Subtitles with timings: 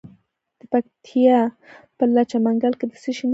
[0.59, 1.37] د پکتیا
[1.97, 3.29] په لجه منګل کې د څه شي نښې دي؟